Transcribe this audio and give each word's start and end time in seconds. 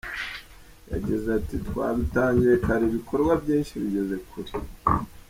Yagize 0.91 1.27
ati 1.37 1.55
“Twabitangiye 1.67 2.53
kare 2.65 2.83
ibikorwa 2.87 3.31
byinshi 3.43 3.73
bigeze 3.81 4.15
kure. 4.29 4.51